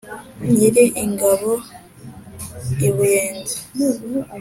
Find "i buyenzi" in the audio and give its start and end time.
2.87-3.57